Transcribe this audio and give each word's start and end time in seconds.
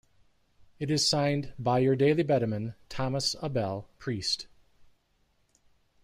It 0.79 0.89
is 0.89 1.07
signed 1.07 1.53
"by 1.59 1.77
your 1.77 1.95
daily 1.95 2.23
bedeman, 2.23 2.73
Thomas 2.89 3.35
Abell, 3.39 3.87
priest". 3.99 4.47